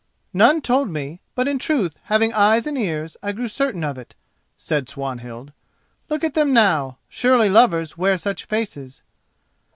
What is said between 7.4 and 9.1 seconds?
lovers wear such faces."